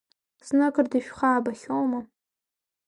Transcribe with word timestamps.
Зныкыр 0.45 0.85
дышәхаабахьоума? 0.91 1.99